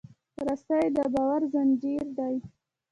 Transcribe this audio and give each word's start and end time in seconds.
رسۍ 0.45 0.85
د 0.95 0.97
باور 1.13 1.41
زنجیر 1.53 2.05
دی. 2.17 2.35